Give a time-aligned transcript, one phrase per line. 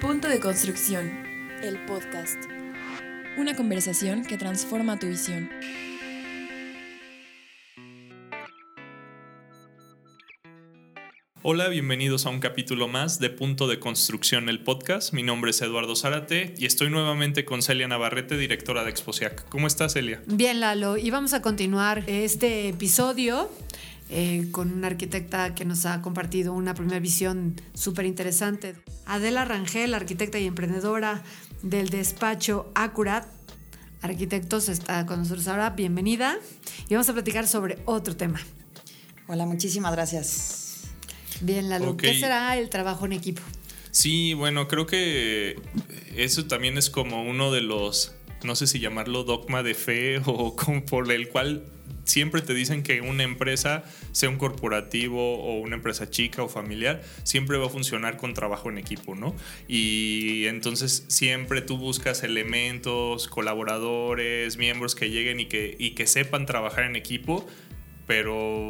[0.00, 1.10] Punto de construcción.
[1.60, 2.44] El podcast.
[3.36, 5.50] Una conversación que transforma tu visión.
[11.42, 15.12] Hola, bienvenidos a un capítulo más de Punto de Construcción, el podcast.
[15.12, 19.48] Mi nombre es Eduardo Zárate y estoy nuevamente con Celia Navarrete, directora de Exposiac.
[19.48, 20.22] ¿Cómo estás, Celia?
[20.26, 23.50] Bien, Lalo, y vamos a continuar este episodio
[24.10, 28.74] eh, con una arquitecta que nos ha compartido una primera visión súper interesante.
[29.06, 31.22] Adela Rangel, arquitecta y emprendedora
[31.62, 33.26] del despacho Acurat.
[34.00, 36.38] Arquitectos está con nosotros ahora, bienvenida.
[36.88, 38.40] Y vamos a platicar sobre otro tema.
[39.26, 40.84] Hola, muchísimas gracias.
[41.40, 42.02] Bien, Lalo, Ok.
[42.02, 43.42] ¿qué será el trabajo en equipo?
[43.90, 45.60] Sí, bueno, creo que
[46.16, 50.56] eso también es como uno de los, no sé si llamarlo dogma de fe o
[50.56, 51.64] como por el cual
[52.04, 57.02] siempre te dicen que una empresa, sea un corporativo o una empresa chica o familiar,
[57.22, 59.36] siempre va a funcionar con trabajo en equipo, ¿no?
[59.68, 66.46] Y entonces siempre tú buscas elementos, colaboradores, miembros que lleguen y que, y que sepan
[66.46, 67.46] trabajar en equipo,
[68.06, 68.68] pero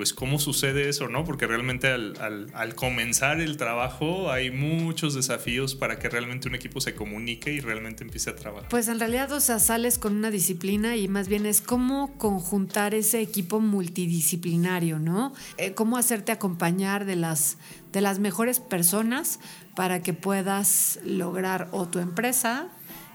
[0.00, 1.26] pues cómo sucede eso, ¿no?
[1.26, 6.54] Porque realmente al, al- al comenzar el trabajo hay muchos desafíos para que realmente un
[6.54, 8.70] equipo se comunique y realmente empiece a trabajar.
[8.70, 12.94] Pues en realidad, o sea, sales con una disciplina y más bien es cómo conjuntar
[12.94, 15.34] ese equipo multidisciplinario, ¿no?
[15.58, 17.58] Eh, cómo hacerte acompañar de las,
[17.92, 19.38] de las mejores personas
[19.76, 22.68] para que puedas lograr o tu empresa,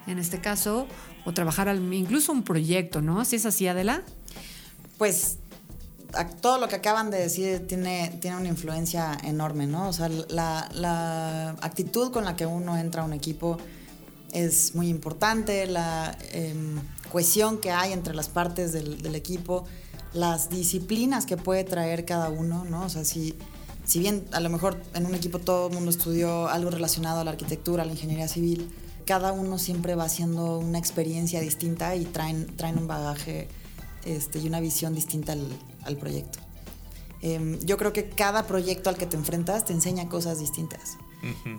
[0.05, 0.88] en este caso,
[1.25, 3.25] o trabajar al, incluso un proyecto, ¿no?
[3.25, 4.03] Si es así, Adela.
[4.99, 5.39] Pues
[6.41, 9.89] todo lo que acaban de decir tiene, tiene una influencia enorme, ¿no?
[9.89, 13.58] O sea, la, actitud con la que uno entra a un equipo
[14.31, 16.80] es muy importante, la em,
[17.11, 19.66] cohesión que hay entre las partes del, del equipo,
[20.13, 22.86] las disciplinas que puede traer cada uno, ¿no?
[22.86, 23.36] O sea, si,
[23.86, 27.23] si bien a lo mejor en un equipo todo el mundo estudió algo relacionado a
[27.23, 28.69] la arquitectura, a la ingeniería civil,
[29.05, 33.47] cada uno siempre va haciendo una experiencia distinta y traen, traen un bagaje
[34.06, 35.48] este, y una visión distinta al,
[35.83, 36.39] al proyecto.
[37.21, 40.98] Em, yo creo que cada proyecto al que te enfrentas te enseña cosas distintas.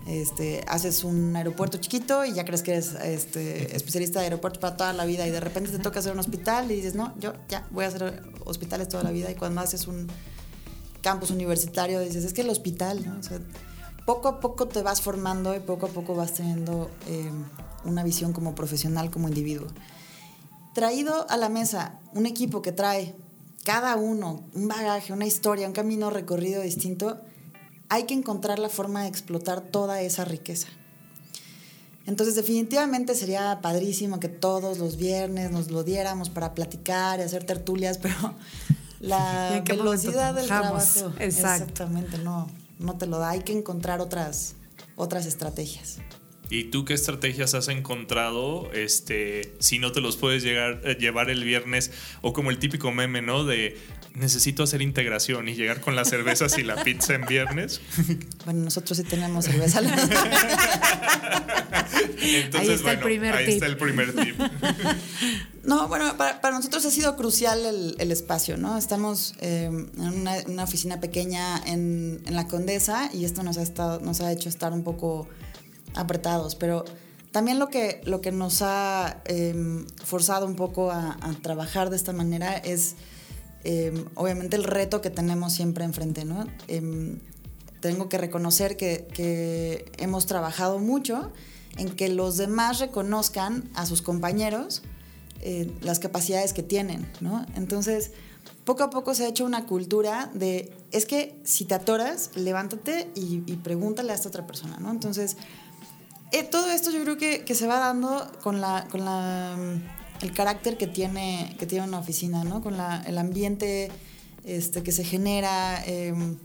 [0.07, 4.77] Este, haces un aeropuerto chiquito y ya crees que eres este, especialista de aeropuertos para
[4.77, 7.33] toda la vida y de repente te toca hacer un hospital y dices, no, yo
[7.49, 10.07] ya voy a hacer hospitales toda la vida y cuando haces un
[11.01, 13.19] campus universitario dices, es que el hospital, ¿no?
[13.19, 13.39] O sea,
[14.05, 17.29] poco a poco te vas formando y poco a poco vas teniendo eh,
[17.83, 19.67] una visión como profesional, como individuo.
[20.77, 23.15] Traído a la mesa un equipo que trae
[23.65, 27.19] cada uno un bagaje, una historia, un camino recorrido distinto,
[27.89, 30.67] hay que encontrar la forma de explotar toda esa riqueza.
[32.05, 37.43] Entonces definitivamente sería padrísimo que todos los viernes nos lo diéramos para platicar y hacer
[37.43, 38.35] tertulias, pero
[38.99, 41.23] ¿Y la velocidad del trabajo Exacto.
[41.23, 43.31] exactamente no, no te lo da.
[43.31, 44.53] Hay que encontrar otras,
[44.95, 45.97] otras estrategias.
[46.49, 51.29] ¿Y tú qué estrategias has encontrado este, si no te los puedes llegar, eh, llevar
[51.29, 51.91] el viernes?
[52.21, 53.43] O como el típico meme, ¿no?
[53.43, 53.77] De
[54.13, 57.81] necesito hacer integración y llegar con las cervezas y la pizza en viernes.
[58.45, 59.81] Bueno, nosotros sí tenemos cerveza.
[62.21, 63.53] Entonces, Ahí está el primer ahí tip.
[63.55, 64.39] está el primer tip.
[65.63, 68.77] No, bueno, para, para nosotros ha sido crucial el, el espacio, ¿no?
[68.77, 73.63] Estamos eh, en una, una oficina pequeña en, en la Condesa y esto nos ha,
[73.63, 75.27] estado, nos ha hecho estar un poco
[75.99, 76.85] apretados, pero
[77.31, 82.13] también lo que, lo que nos ha eh, forzado un poco a, trabajar de esta
[82.13, 82.95] manera es
[83.63, 86.47] eh, obviamente el reto que tenemos siempre enfrente, ¿no?
[86.67, 87.19] Em,
[87.81, 91.31] tengo que reconocer que, que hemos trabajado mucho
[91.77, 94.81] en que los demás reconozcan a sus compañeros
[95.41, 97.45] eh, las capacidades que tienen, ¿no?
[97.55, 98.11] Entonces,
[98.65, 103.11] poco a poco se ha hecho una cultura de, es que si te atoras, levántate
[103.13, 104.89] y, y pregúntale a esta otra persona, ¿no?
[104.89, 105.37] Entonces,
[106.31, 110.33] eh, todo esto yo creo que, se va dando con, la, con la, mm, el
[110.33, 112.61] carácter que tiene, que tiene una oficina, ¿no?
[112.61, 113.89] Con la, el ambiente
[114.43, 115.83] este, que se genera.
[115.85, 116.37] em,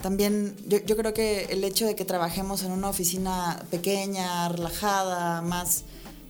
[0.00, 5.42] también yo, yo creo que el hecho de que trabajemos en una oficina pequeña, relajada,
[5.42, 5.84] más,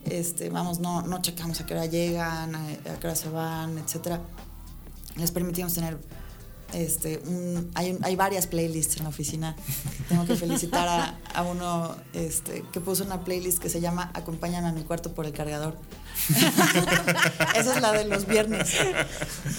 [0.05, 3.77] este, vamos, no, no checamos a qué hora llegan, a, a qué hora se van,
[3.77, 4.19] etcétera,
[5.15, 5.97] les permitimos tener
[6.73, 9.55] este, un- hay, varias playlists en la oficina.
[10.09, 10.87] Tengo que felicitar
[11.33, 15.25] a, uno este, que puso una playlist que se llama Acompáñame a mi cuarto por
[15.25, 15.75] el cargador.
[17.55, 18.69] Esa es la de los viernes.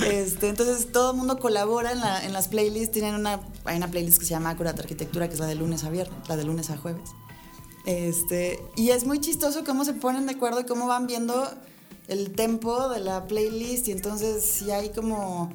[0.04, 2.92] Este, entonces todo el mundo colabora en, la- en las playlists.
[2.92, 5.84] Tienen una, hay una playlist que se llama Acurat Arquitectura, que es la de lunes
[5.84, 7.10] a viernes, la de lunes a jueves.
[7.84, 11.50] Este, y es muy chistoso cómo se ponen de acuerdo y cómo van viendo
[12.08, 13.88] el tempo de la playlist.
[13.88, 15.52] Y entonces si hay como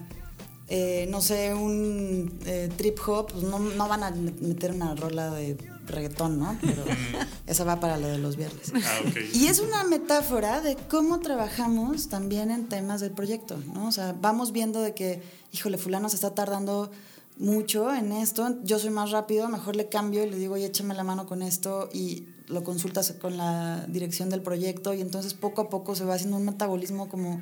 [0.69, 5.31] eh, no sé, un eh, trip hop, pues no, no van a meter una rola
[5.31, 6.57] de reggaetón, ¿no?
[6.61, 6.83] Pero
[7.47, 8.73] esa va para lo de los viernes.
[8.75, 8.99] Ah.
[9.33, 13.87] Y es una metáfora de cómo trabajamos también en temas del proyecto, ¿no?
[13.87, 15.21] O sea, vamos viendo de que,
[15.53, 16.91] híjole, fulano se está tardando
[17.39, 20.95] mucho en esto, yo soy más rápido, mejor le cambio y le digo, oye, échame
[20.95, 25.61] la mano con esto y lo consultas con la dirección del proyecto y entonces poco
[25.61, 27.41] a poco se va haciendo un metabolismo como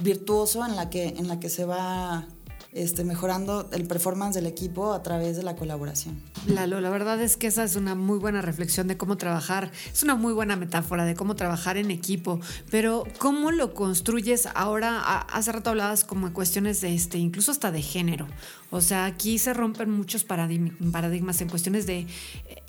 [0.00, 2.26] virtuoso en la que, en la que se va
[2.76, 6.20] este, mejorando el performance del equipo a través de la colaboración.
[6.46, 10.02] Lalo, la verdad es que esa es una muy buena reflexión de cómo trabajar, es
[10.02, 12.40] una muy buena metáfora de cómo trabajar en equipo,
[12.70, 15.00] pero ¿cómo lo construyes ahora?
[15.00, 18.26] Hace rato hablabas como en cuestiones de este, incluso hasta de género.
[18.70, 22.06] O sea, aquí se rompen muchos paradigm- paradigmas en cuestiones de eh,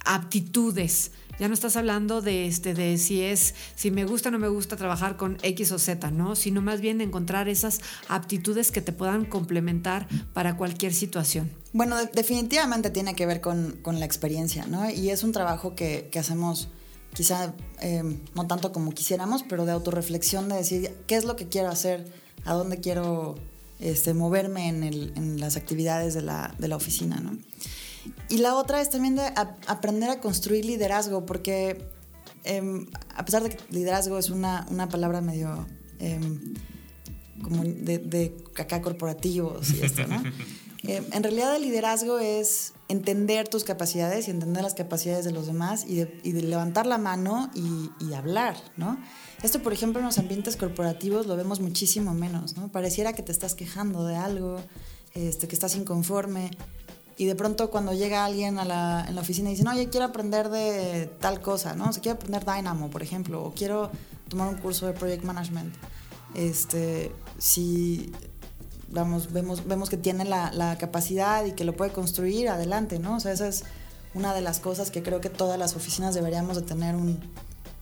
[0.07, 1.11] aptitudes.
[1.39, 4.47] Ya no estás hablando de este de si es si me gusta o no me
[4.47, 6.35] gusta trabajar con X o Z, ¿no?
[6.35, 11.51] Sino más bien de encontrar esas aptitudes que te puedan complementar para cualquier situación.
[11.73, 14.89] Bueno, de- definitivamente tiene que ver con, con la experiencia, ¿no?
[14.89, 16.69] Y es un trabajo que, que hacemos
[17.13, 18.01] quizá eh,
[18.33, 22.11] no tanto como quisiéramos, pero de autorreflexión, de decir qué es lo que quiero hacer,
[22.45, 23.35] a dónde quiero
[23.79, 27.37] este, moverme en, en las actividades de la, de la oficina, ¿no?
[28.29, 31.85] Y la otra es también de a- aprender a construir liderazgo, porque
[32.43, 35.67] em, a pesar de que liderazgo es una, una palabra medio
[35.99, 36.53] em,
[37.43, 40.21] como de, de acá corporativos y esto, ¿no?
[40.83, 45.47] Eh, en realidad el liderazgo es entender tus capacidades y entender las capacidades de los
[45.47, 48.97] demás y de, y de levantar la mano y, y hablar, ¿no?
[49.41, 52.71] Esto, por ejemplo, en los ambientes corporativos lo vemos muchísimo menos, ¿no?
[52.71, 54.61] Pareciera que te estás quejando de algo,
[55.13, 56.51] este, que estás inconforme
[57.17, 60.05] y de pronto cuando llega alguien a la, en la oficina y dice, oye, quiero
[60.05, 61.89] aprender de tal cosa, ¿no?
[61.89, 63.89] O sea, quiero aprender Dynamo, por ejemplo, o quiero
[64.29, 65.73] tomar un curso de Project Management.
[66.35, 68.11] Este, si
[68.89, 73.15] vamos, vemos, vemos que tiene la, la capacidad y que lo puede construir, adelante, ¿no?
[73.17, 73.63] O sea, esa es
[74.13, 77.19] una de las cosas que creo que todas las oficinas deberíamos de tener un,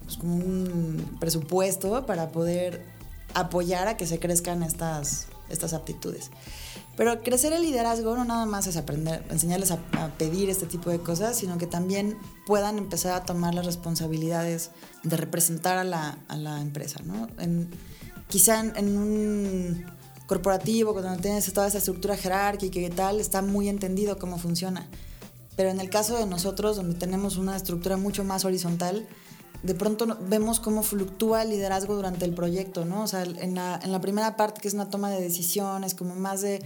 [0.04, 2.86] pues, como un presupuesto para poder
[3.34, 6.32] apoyar a que se crezcan estas, estas aptitudes.
[6.98, 9.80] Pero crecer el liderazgo no nada más es aprender, enseñarles a,
[10.18, 14.72] pedir este tipo de cosas, sino que también puedan empezar a tomar las responsabilidades
[15.04, 17.28] de representar a la, a la empresa, ¿no?
[17.38, 17.70] En,
[18.30, 19.86] quizá en, en un
[20.26, 24.88] corporativo, cuando tienes toda esa estructura jerárquica y tal, está muy entendido cómo funciona.
[25.56, 29.08] Pero en el caso de nosotros, donde tenemos una estructura mucho más horizontal,
[29.66, 33.04] de pronto vemos cómo fluctúa el liderazgo durante el proyecto, ¿no?
[33.04, 36.14] O sea, en la, en la primera parte, que es una toma de decisiones, como
[36.16, 36.62] más de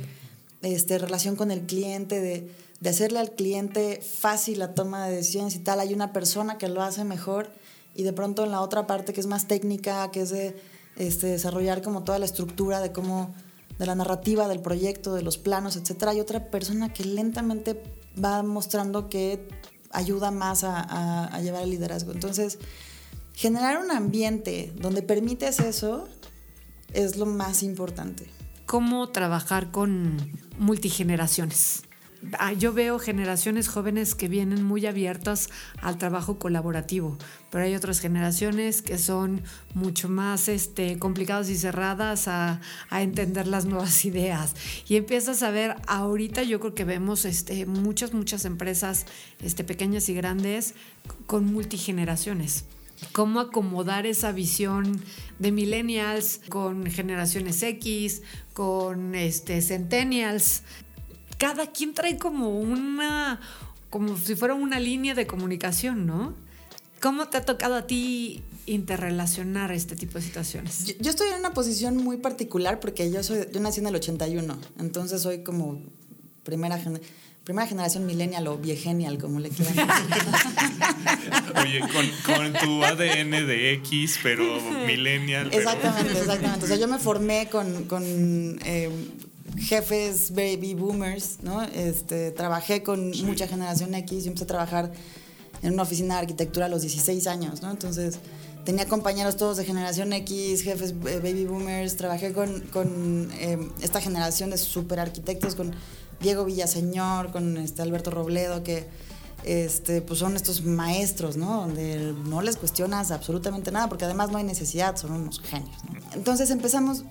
[0.62, 2.52] este, relación con el cliente, de,
[2.82, 6.68] de hacerle al cliente fácil la toma de decisiones y tal, hay una persona que
[6.68, 7.50] lo hace mejor
[7.96, 10.62] y de pronto en la otra parte que es más técnica, que es de
[10.98, 13.34] este, desarrollar como toda la estructura de cómo,
[13.78, 17.82] de la narrativa del proyecto, de los planos, etcétera, hay otra persona que lentamente
[18.22, 19.48] va mostrando que
[19.92, 22.12] ayuda más a llevar el liderazgo.
[22.12, 22.60] Entonces,
[23.40, 26.10] generar un ambiente donde permites eso
[26.94, 28.28] es lo más importante.
[28.66, 30.18] cómo trabajar con
[30.60, 31.84] multigeneraciones.
[32.38, 35.50] Ah, Yo veo generaciones jóvenes que vienen muy abiertas
[35.82, 37.18] al trabajo colaborativo,
[37.50, 39.42] pero hay otras generaciones que son
[39.74, 42.60] mucho más este, complicadas y cerradas a,
[42.92, 44.54] entender las nuevas ideas.
[44.90, 49.06] Y empiezas a ver, ahorita yo creo que vemos este, muchas, muchas empresas
[49.42, 50.74] este, pequeñas y grandes
[51.26, 52.66] con multigeneraciones
[53.12, 55.02] cómo acomodar esa visión
[55.40, 58.22] de millennials con generaciones X,
[58.54, 60.64] con este centennials.
[61.38, 63.40] Cada quien trae como una
[63.90, 66.36] como si fuera una línea de comunicación, ¿no?
[67.02, 70.86] ¿Cómo te ha tocado a ti interrelacionar este tipo de situaciones?
[70.86, 73.96] Yo, yo estoy en una posición muy particular porque yo soy yo nací en el
[73.96, 75.82] 81, entonces soy como
[76.44, 77.02] primera gen-
[77.44, 79.90] primera generación millennial o viegenial, como le quieran decir.
[81.62, 84.44] Oye, con, con tu ADN de X, pero
[84.86, 85.48] millennial.
[85.50, 86.66] pero- Exactamente, exactamente.
[86.66, 88.04] O sea, yo me formé con, con
[88.66, 88.90] eh,
[89.58, 91.64] jefes baby boomers, ¿no?
[91.64, 94.24] Este, trabajé con mucha generación X.
[94.24, 94.92] Yo empecé a trabajar
[95.62, 97.72] en una oficina de arquitectura a los 16 años, ¿no?
[97.72, 98.20] Entonces,
[98.70, 101.98] tenía compañeros todos de generación X, jefes eh, baby boomers.
[101.98, 105.74] Trabajé con, con eh, esta generación de super arquitectos, con
[106.20, 108.88] Diego Villaseñor, con este Alberto Robledo, que
[109.44, 111.62] este, pues son estos maestros, ¿no?
[111.62, 115.82] Donde no les cuestionas absolutamente nada, porque además no hay necesidad, son unos genios.
[116.14, 117.06] Entonces empezamos,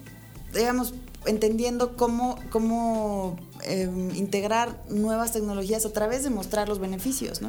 [0.55, 0.95] digamos,
[1.27, 7.49] entendiendo cómo, cómo eh, integrar nuevas tecnologías a través de mostrar los beneficios, ¿no?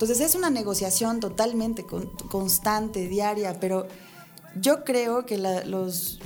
[0.00, 3.86] Entonces es una negociación totalmente con- constante, diaria, pero
[4.58, 6.18] yo creo que los,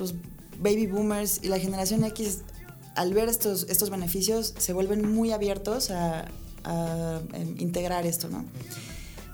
[0.61, 2.43] baby boomers y la generación X
[2.95, 6.27] al ver estos, estos beneficios se vuelven muy abiertos a,
[6.63, 8.45] a, em, integrar esto, ¿no?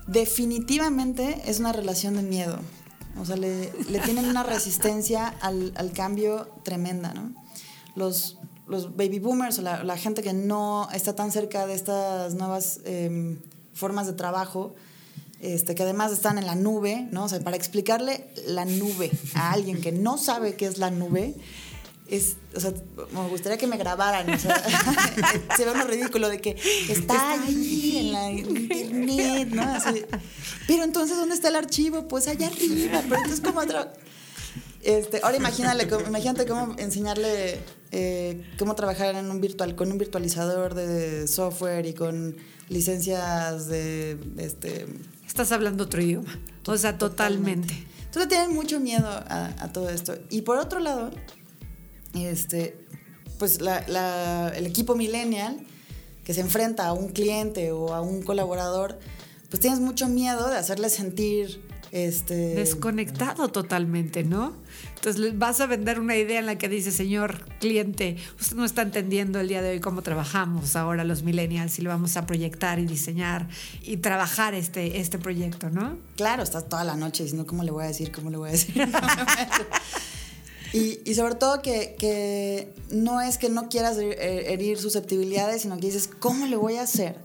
[0.06, 2.60] Definitivamente es una relación de miedo.
[3.20, 3.66] O sea, le,
[4.06, 7.34] tienen una resistencia al, cambio tremenda, ¿no?
[7.94, 12.32] Los, los baby boomers o la, la, gente que no está tan cerca de estas
[12.32, 13.36] nuevas eh,
[13.74, 14.74] formas de trabajo,
[15.40, 17.24] este, que además están en la nube, ¿no?
[17.24, 21.34] O sea, para explicarle la nube a alguien que no sabe qué es la nube,
[22.08, 22.72] es, o sea,
[23.12, 24.56] me gustaría que me grabaran, o sea,
[25.56, 26.56] se ve uno ridículo de que
[26.88, 29.62] está ahí en la internet, ¿no?
[29.62, 30.04] Así,
[30.66, 32.08] pero entonces, ¿dónde está el archivo?
[32.08, 33.62] Pues allá arriba, pero entonces, ¿cómo?
[34.82, 37.60] Este, ahora imagínale, imagínate cómo enseñarle
[37.92, 42.36] eh, cómo trabajar en un virtual, con un virtualizador de software y con
[42.68, 44.86] licencias de este.
[45.26, 46.38] Estás hablando otro idioma.
[46.66, 47.74] O sea, totalmente.
[47.74, 47.90] totalmente.
[48.06, 50.14] Entonces tienen mucho miedo a, a, todo esto.
[50.30, 51.10] Y por otro lado,
[52.14, 52.76] este,
[53.38, 55.64] pues la, la, el equipo millennial
[56.24, 58.98] que se enfrenta a un cliente o a un colaborador,
[59.48, 62.54] pues tienes mucho miedo de hacerle sentir este...
[62.54, 64.54] desconectado totalmente, ¿no?
[64.96, 68.82] Entonces vas a vender una idea en la que dice, señor cliente, usted no está
[68.82, 72.78] entendiendo el día de hoy cómo trabajamos ahora los millennials y lo vamos a proyectar
[72.78, 73.48] y diseñar
[73.82, 75.96] y trabajar este, este proyecto, ¿no?
[76.16, 78.12] Claro, estás toda la noche diciendo, ¿cómo le voy a decir?
[78.12, 78.74] ¿Cómo le voy a decir?
[80.72, 85.86] Y, y, sobre todo que, que, no es que no quieras herir susceptibilidades, sino que
[85.86, 87.16] dices, ¿cómo le voy a hacer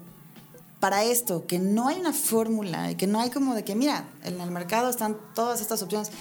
[0.86, 1.48] para esto?
[1.48, 4.51] Que no hay una fórmula y que no hay como de que, mira, en el
[4.51, 6.12] mercado están todas estas opciones.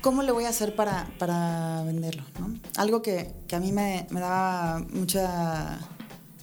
[0.00, 2.22] ¿Cómo le voy a hacer para, para venderlo?
[2.38, 2.56] ¿no?
[2.76, 5.80] Algo que, que, a mí me, me daba mucha,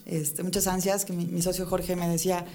[0.06, 2.46] este, muchas ansias, que mi, mi socio Jorge me decía,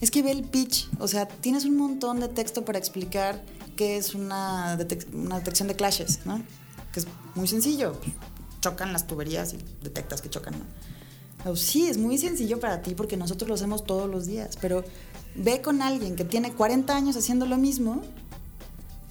[0.00, 3.44] es que ve el pitch, o sea, tienes un montón de texto para explicar
[3.76, 6.40] qué es una, detec una detección de clashes, ¿no?
[6.94, 8.00] que es muy sencillo.
[8.62, 10.54] Chocan las tuberías y detectas que chocan.
[10.58, 10.87] ¿no?
[11.54, 14.84] Sí, es muy sencillo para ti porque nosotros lo hacemos todos los días, pero
[15.34, 18.02] ve con alguien que tiene 40 años haciendo lo mismo,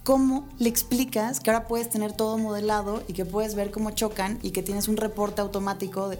[0.03, 4.39] ¿cómo le explicas que ahora puedes tener todo modelado y que puedes ver cómo chocan
[4.43, 6.19] y que tienes un reporte automático de,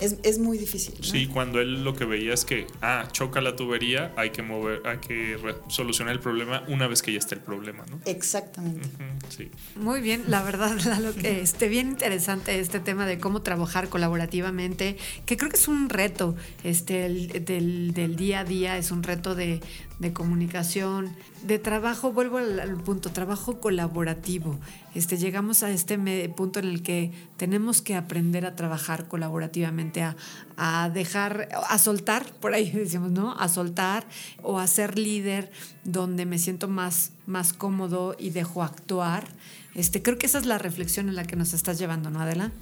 [0.00, 0.94] es, es, muy difícil.
[0.98, 1.04] ¿no?
[1.04, 4.82] Sí, cuando él lo que veía es que, ah, choca la tubería, hay que mover,
[4.86, 5.36] hay que
[5.68, 8.00] solucionar el problema una vez que ya está el problema, ¿no?
[8.06, 8.88] Exactamente.
[8.88, 9.50] Uh -huh, sí.
[9.76, 14.96] Muy bien, la verdad, Lalo, que esté bien interesante este tema de cómo trabajar colaborativamente,
[15.26, 16.34] que creo que es un reto
[16.64, 19.60] este, el, del, del día a día, es un reto de,
[20.00, 24.58] de comunicación, de trabajo, vuelvo al, al, punto, trabajo colaborativo.
[24.94, 25.98] Este, llegamos a este
[26.30, 30.16] punto en el que tenemos que aprender a trabajar colaborativamente, a,
[30.56, 33.32] a, dejar, a soltar, por ahí decimos, ¿no?
[33.38, 34.06] A soltar
[34.42, 35.52] o a ser líder
[35.84, 39.28] donde me siento más, más cómodo y dejo actuar.
[39.74, 42.52] Este, creo que esa es la reflexión en la que nos estás llevando, ¿no, Adela?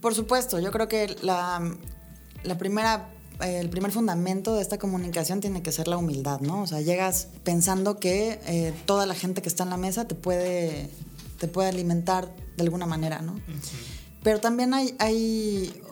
[0.00, 1.74] Por supuesto, yo creo que la,
[2.44, 6.62] la primera el primer fundamento de esta comunicación tiene que ser la humildad, ¿no?
[6.62, 10.14] O sea, llegas pensando que eh, toda la gente que está en la mesa te
[10.14, 10.88] puede,
[11.40, 13.32] te puede alimentar de alguna manera, ¿no?
[13.32, 13.94] Uh -huh.
[14.22, 15.82] Pero también hay, hay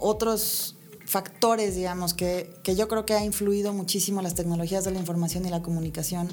[0.00, 5.00] otros factores, digamos, que, que, yo creo que ha influido muchísimo las tecnologías de la
[5.00, 6.28] información y la comunicación.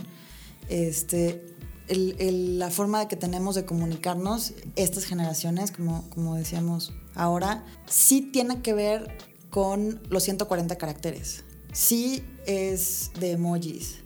[0.69, 1.45] Este,
[1.87, 7.65] el, el, la forma de que tenemos de comunicarnos, estas generaciones, como, como decíamos ahora,
[7.87, 9.17] sí tiene que ver
[9.49, 11.43] con los 140 caracteres.
[11.73, 13.97] Sí es de emojis.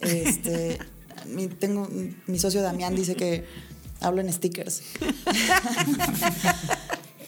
[0.00, 0.78] Este,
[1.26, 1.88] mi, tengo,
[2.26, 3.44] mi socio Damián dice que
[4.00, 4.82] hablo en stickers.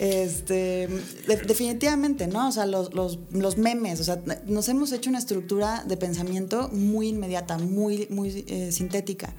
[0.02, 0.88] este,
[1.28, 2.48] de, definitivamente, ¿no?
[2.48, 6.68] O sea, los, los, los, memes, o sea, nos hemos hecho una estructura de pensamiento
[6.72, 9.32] muy inmediata, muy, muy eh, sintética.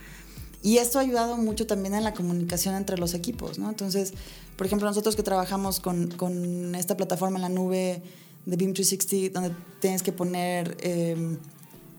[0.61, 3.67] Y esto ha ayudado mucho también en la comunicación entre los equipos, ¿no?
[3.67, 4.13] Entonces,
[4.55, 8.01] por ejemplo, nosotros que trabajamos con, con esta plataforma en la nube
[8.45, 11.37] de BIM 360, donde tienes que poner eh,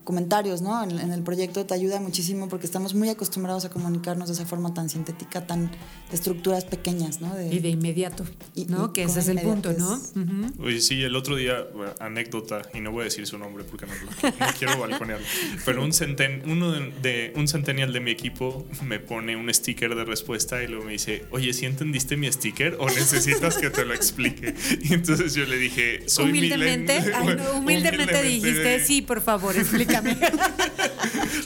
[0.05, 0.81] comentarios ¿no?
[0.83, 4.45] en, en, el proyecto, te ayuda muchísimo porque estamos muy acostumbrados a comunicarnos de esa
[4.45, 5.71] forma tan sintética, tan
[6.09, 7.19] de estructuras pequeñas.
[7.19, 7.33] ¿no?
[7.35, 8.85] De, y de inmediato, y, ¿no?
[8.85, 9.93] Y que ese es el punto, ¿no?
[9.93, 10.53] Uh -huh.
[10.59, 13.85] Oye, sí, el otro día, bueno, anécdota, y no voy a decir su nombre porque
[13.85, 15.25] no, no quiero balconearlo,
[15.65, 19.95] pero un, centen, uno de, de, un centennial de mi equipo me pone un sticker
[19.95, 23.85] de respuesta y luego me dice, oye, ¿sí entendiste mi sticker o necesitas que te
[23.85, 24.55] lo explique?
[24.81, 29.55] Y entonces yo le dije, soy humildemente, ay, no, humildemente, humildemente dijiste, sí, por favor,
[29.57, 30.17] explica explícame.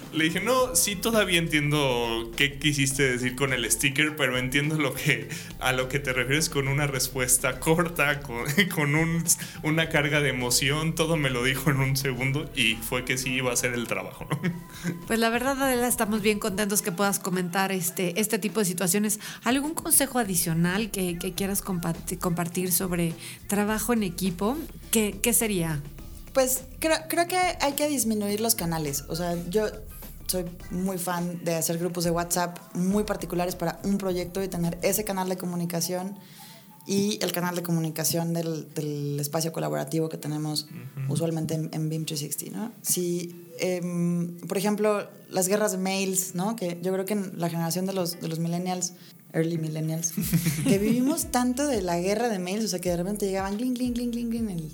[0.13, 4.93] Le dije, no, sí todavía entiendo qué quisiste decir con el sticker, pero entiendo lo
[4.93, 5.29] que,
[5.59, 9.23] a lo que te refieres con una respuesta corta, con, con un,
[9.63, 13.33] una carga de emoción, todo me lo dijo en un segundo y fue que sí
[13.33, 14.27] iba a hacer el trabajo.
[15.07, 19.19] Pues la verdad, Adela, estamos bien contentos que puedas comentar este, este tipo de situaciones.
[19.43, 23.13] ¿Algún consejo adicional que, que quieras compartir, compartir sobre
[23.47, 24.57] trabajo en equipo?
[24.91, 25.81] ¿Qué, qué sería?
[26.33, 29.03] Pues creo, creo que hay que disminuir los canales.
[29.09, 29.67] O sea, yo
[30.27, 34.77] soy muy fan de hacer grupos de WhatsApp muy particulares para un proyecto y tener
[34.83, 36.17] ese canal de comunicación
[36.85, 40.67] y el canal de comunicación del, del espacio colaborativo que tenemos
[41.07, 42.71] usualmente en, en BIM 360, ¿no?
[42.81, 46.55] Si, em, por ejemplo, las guerras de mails, ¿no?
[46.55, 48.93] Que yo creo que en la generación de los, de los millennials,
[49.33, 50.13] early millennials,
[50.67, 53.75] que vivimos tanto de la guerra de mails, o sea, que de repente llegaban, gling,
[53.75, 54.71] gling, gling, gling, el,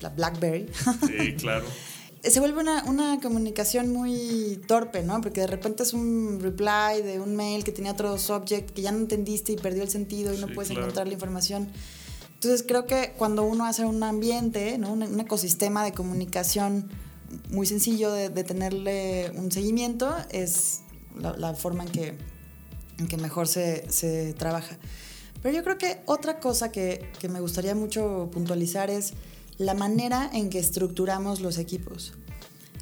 [0.00, 0.66] la BlackBerry.
[1.06, 1.66] Sí, claro.
[2.22, 5.20] se vuelve una, una, comunicación muy torpe, ¿no?
[5.20, 8.92] Porque de repente es un reply de un mail que tenía otro subject que ya
[8.92, 10.82] no entendiste y perdió el sentido y no Sí, puedes claro.
[10.82, 11.68] encontrar la información.
[12.34, 14.92] Entonces creo que cuando uno hace un ambiente, ¿no?
[14.92, 16.88] un, un ecosistema de comunicación
[17.50, 20.80] muy sencillo de, de tenerle un seguimiento, es
[21.16, 22.18] la, la forma en que,
[22.98, 24.78] en que mejor se, se trabaja.
[25.42, 29.12] Pero yo creo que otra cosa que, que me gustaría mucho puntualizar es
[29.58, 32.12] la manera en que estructuramos los equipos.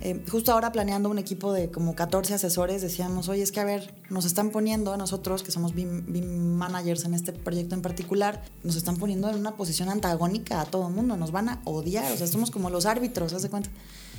[0.01, 3.65] Eh, justo ahora planeando un equipo de como 14 asesores, decíamos, oye, es que a
[3.65, 8.45] ver, nos están poniendo a nosotros, que somos BIM, managers en este proyecto en particular,
[8.63, 12.13] nos están poniendo en una posición antagónica a todo el mundo, nos van a odiar,
[12.13, 13.71] o sea, somos como los árbitros, ¿haz de cuenta?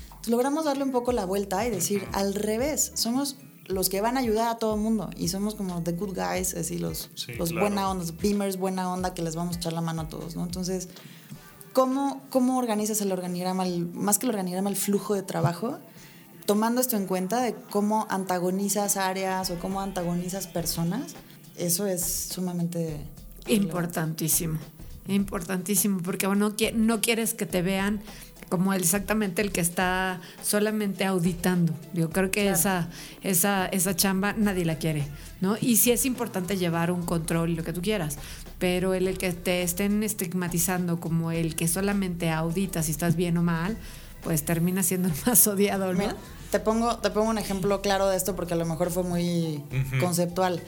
[0.08, 3.36] Entonces logramos darle un poco la vuelta y decir, al revés, somos
[3.68, 6.56] los que van a ayudar a todo el mundo y somos como the good guys,
[6.56, 7.68] así los, Sí, los claro.
[7.68, 10.36] buena onda, los beamers, buena onda, que les vamos a echar la mano a todos,
[10.36, 10.44] ¿no?
[10.44, 10.90] Entonces,
[11.78, 15.78] ¿cómo, cómo organizas el organigrama, más que el organigrama, el flujo de trabajo?
[16.48, 21.14] Tomando esto en cuenta de cómo antagonizas áreas o cómo antagonizas personas,
[21.56, 22.02] eso es
[22.34, 23.00] sumamente
[23.46, 24.58] Importantísimo,
[25.08, 28.02] importantísimo, porque qui- no quieres que te vean
[28.50, 31.74] como exactamente el que está solamente auditando.
[31.94, 32.58] Yo creo que Claro.
[32.58, 32.90] esa,
[33.24, 35.08] esa, esa chamba nadie la quiere,
[35.42, 35.58] ¿no?
[35.60, 38.18] Y sí es importante llevar un control y lo que tú quieras,
[38.60, 43.38] pero el, el que te estén estigmatizando como el que solamente audita si estás bien
[43.38, 43.78] o mal,
[44.24, 46.00] pues termina siendo el más odiado, ¿no?
[46.00, 46.16] Mira,
[46.52, 49.58] te pongo, te pongo un ejemplo claro de esto porque a lo mejor fue muy
[49.72, 50.00] Ujú.
[50.00, 50.62] conceptual.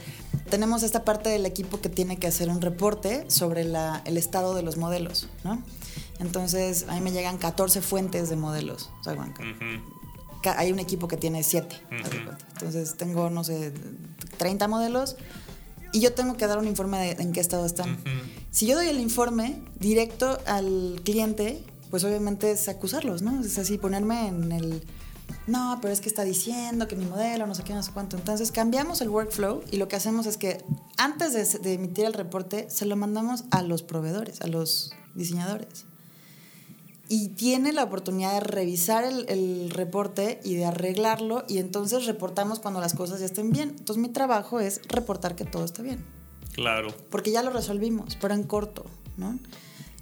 [0.50, 4.54] Tenemos esta parte del equipo que tiene que hacer un reporte sobre la- el estado
[4.54, 5.62] de los modelos, ¿no?
[6.20, 8.90] Entonces, a mí me llegan 14 fuentes de modelos.
[9.00, 10.40] O sea, bueno, Ujú.
[10.42, 11.76] ca- hay un equipo que tiene 7.
[11.86, 12.30] Ujú.
[12.54, 13.72] Entonces, tengo, no sé,
[14.36, 15.16] 30 modelos
[15.92, 17.94] y yo tengo que dar un informe de en qué estado están.
[17.94, 18.00] Ujú.
[18.50, 23.40] Si yo doy el informe directo al cliente, pues obviamente es acusarlos, ¿no?
[23.42, 24.84] Es así, ponerme en el,
[25.46, 28.16] no, pero es que está diciendo que mi modelo, no sé qué, no sé cuánto.
[28.16, 30.62] Entonces cambiamos el workflow y lo que hacemos es que
[30.98, 35.86] antes de, de emitir el reporte, se lo mandamos a los proveedores, a los diseñadores.
[37.12, 42.60] Y tiene la oportunidad de revisar el, el reporte y de arreglarlo y entonces reportamos
[42.60, 43.70] cuando las cosas ya estén bien.
[43.70, 46.04] Entonces mi trabajo es reportar que todo está bien
[46.52, 46.94] Claro.
[47.10, 48.84] porque ya lo resolvimos, pero en corto,
[49.16, 49.38] ¿no?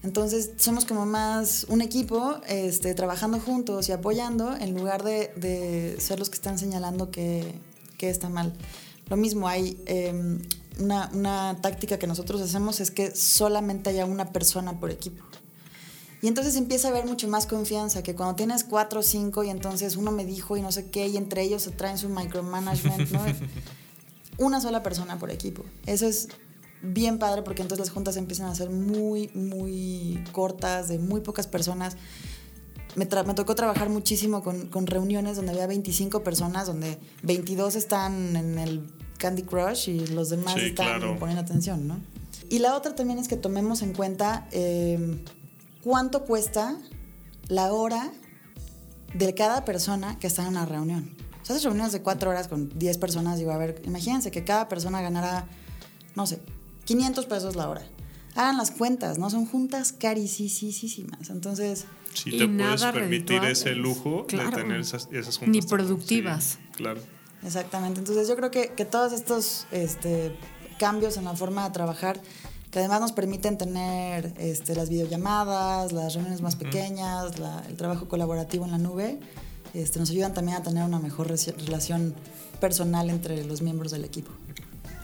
[0.03, 5.97] Entonces somos como más un equipo este, trabajando juntos y apoyando en lugar de, de
[6.01, 7.55] ser los que están señalando que,
[7.97, 8.53] que está mal.
[9.09, 10.39] Lo mismo, hay eh,
[10.79, 15.25] una, una táctica que nosotros hacemos es que solamente haya una persona por equipo.
[16.21, 19.51] Y entonces empieza a haber mucho más confianza, que cuando tienes cuatro o cinco y
[19.51, 23.11] entonces uno me dijo y no sé qué, y entre ellos se traen su micromanagement,
[23.13, 23.21] ¿no?
[24.39, 25.65] una sola persona por equipo.
[25.87, 26.29] Eso es
[26.83, 31.47] bien padre porque entonces las juntas empiezan a ser muy, muy cortas, de muy pocas
[31.47, 31.97] personas.
[32.97, 38.35] Me, me tocó trabajar muchísimo con, con reuniones donde había 25 personas, donde 22 están
[38.35, 41.19] en el Candy Crush y los demás Sí, están claro.
[41.19, 42.01] poniendo atención, ¿no?
[42.49, 45.19] Y la otra también es que tomemos en cuenta eh,
[45.83, 46.77] cuánto cuesta
[47.49, 48.11] la hora
[49.15, 51.15] de cada persona que está en una reunión.
[51.43, 54.45] O sea, esas reuniones de cuatro horas con 10 personas, digo, a ver, imagínense que
[54.45, 55.47] cada persona ganara,
[56.15, 56.41] no sé,
[56.85, 57.83] 500 pesos la hora.
[58.35, 59.31] Hagan las cuentas, ¿no?
[59.31, 61.31] Son juntas carísimas.
[61.31, 64.51] Entonces, Si Y te puedes nada permitir ese lujo Claro.
[64.51, 65.53] de tener esas, esas juntas.
[65.53, 66.45] Ni productivas.
[66.45, 67.01] sí, claro.
[67.43, 68.01] Exactamente.
[68.01, 70.37] Entonces yo creo que, que todos estos este,
[70.79, 72.21] cambios en la forma de trabajar,
[72.79, 78.07] que además nos permiten tener este, las videollamadas, las reuniones más pequeñas, la- el trabajo
[78.07, 79.19] colaborativo en la nube,
[79.75, 82.15] este, nos ayudan también a tener una mejor relación
[82.61, 84.31] personal entre los miembros del equipo.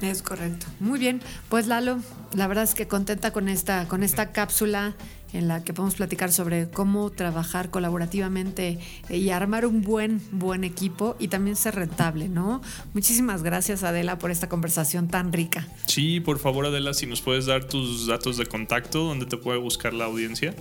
[0.01, 0.67] Es correcto.
[0.79, 1.21] Muy bien.
[1.49, 1.99] Pues Lalo,
[2.33, 4.95] la verdad es que contenta con esta, con esta cápsula
[5.35, 10.65] en la que podemos platicar sobre cómo trabajar colaborativamente eh, y armar un buen, buen
[10.65, 12.63] equipo y también ser rentable, ¿no?
[12.95, 15.67] Muchísimas gracias Adela por esta conversación tan rica.
[15.87, 19.59] Sí, por favor Adela, si nos puedes dar tus datos de contacto, donde te puede
[19.59, 20.55] buscar la audiencia.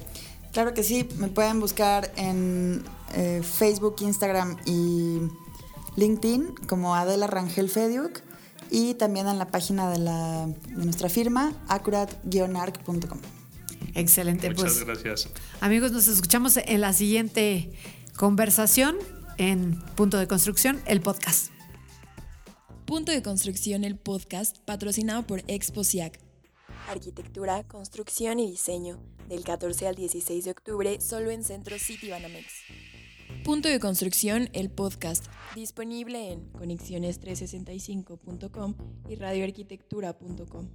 [0.51, 2.83] Claro que sí, me pueden buscar en
[3.15, 5.19] eh, Facebook, Instagram y
[5.95, 8.21] LinkedIn como Adela Rangel Fediuk
[8.69, 13.19] y también en la página de, la, de nuestra firma, accurat-arc.com.
[13.95, 14.49] Excelente.
[14.49, 15.29] Muchas pues, gracias.
[15.61, 17.71] Amigos, nos escuchamos en la siguiente
[18.15, 18.97] conversación
[19.37, 21.51] en Punto de Construcción, el podcast.
[22.85, 26.19] Punto de Construcción, el podcast, patrocinado por Exposiac.
[26.89, 32.45] Arquitectura, construcción y diseño, del 14 al 16 de octubre, solo en Centro City Banamex.
[33.43, 35.25] Punto de Construcción, el podcast,
[35.55, 38.75] disponible en conexiones365.com
[39.09, 40.69] y radioarquitectura.com.